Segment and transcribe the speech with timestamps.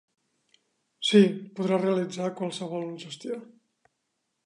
[1.09, 1.21] Sí,
[1.59, 3.43] podrà realitzar qualsevol gestió.